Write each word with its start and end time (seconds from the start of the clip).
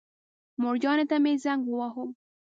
مورجانې 0.61 1.05
ته 1.09 1.17
مې 1.23 1.33
زنګ 1.43 1.61
وواهه. 1.67 2.05